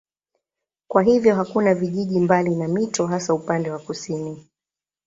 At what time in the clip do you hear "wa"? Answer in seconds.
3.71-3.79